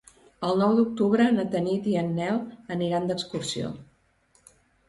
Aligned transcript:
El 0.45 0.55
nou 0.61 0.71
d'octubre 0.79 1.27
na 1.35 1.45
Tanit 1.57 1.91
i 1.93 1.95
en 2.03 2.09
Nel 2.21 2.41
aniran 2.77 3.09
d'excursió. 3.11 3.73